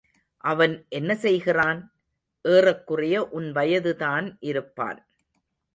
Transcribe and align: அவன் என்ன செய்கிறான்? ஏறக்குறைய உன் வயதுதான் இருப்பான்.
அவன் 0.43 0.85
என்ன 0.89 1.15
செய்கிறான்? 1.15 1.79
ஏறக்குறைய 2.45 3.29
உன் 3.29 3.51
வயதுதான் 3.51 4.37
இருப்பான். 4.39 4.99